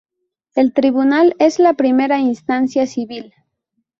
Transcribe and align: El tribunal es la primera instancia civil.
El 0.55 0.73
tribunal 0.73 1.35
es 1.37 1.59
la 1.59 1.75
primera 1.75 2.17
instancia 2.17 2.87
civil. 2.87 3.35